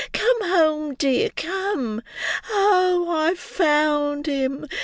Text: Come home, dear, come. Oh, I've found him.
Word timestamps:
Come 0.13 0.49
home, 0.49 0.95
dear, 0.95 1.29
come. 1.35 2.01
Oh, 2.51 3.05
I've 3.07 3.37
found 3.37 4.25
him. 4.25 4.65